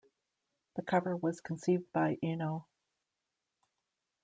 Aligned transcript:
The 0.77 0.81
cover 0.81 1.15
was 1.15 1.41
conceived 1.41 1.91
by 1.93 2.17
Eno. 2.23 2.65